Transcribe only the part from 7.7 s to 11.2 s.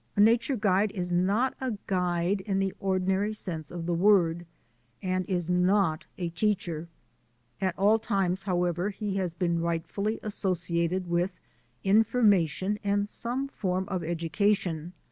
all times, however, he has been rightfully associated